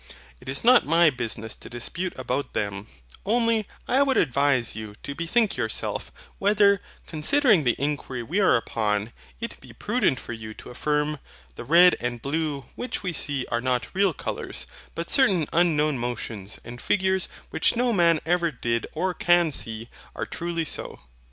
[0.39, 2.87] It is not my business to dispute about THEM;
[3.23, 9.13] only I would advise you to bethink yourself, whether, considering the inquiry we are upon,
[9.39, 11.19] it be prudent for you to affirm
[11.53, 16.59] THE RED AND BLUE WHICH WE SEE ARE NOT REAL COLOURS, BUT CERTAIN UNKNOWN MOTIONS
[16.65, 20.99] AND FIGURES WHICH NO MAN EVER DID OR CAN SEE ARE TRULY SO.